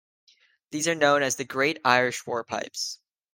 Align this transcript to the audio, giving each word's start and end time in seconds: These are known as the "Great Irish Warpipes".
These 0.71 0.87
are 0.87 0.95
known 0.95 1.21
as 1.21 1.35
the 1.35 1.43
"Great 1.45 1.77
Irish 1.85 2.23
Warpipes". 2.25 2.97